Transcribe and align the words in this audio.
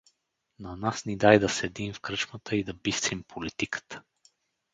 На 0.67 0.71
нас 0.85 1.05
ни 1.09 1.15
дай 1.23 1.39
да 1.43 1.49
седим 1.49 1.93
в 1.93 1.99
кръчмата 2.01 2.55
и 2.55 2.63
да 2.63 2.73
бистрим 2.73 3.23
политиката. 3.23 4.03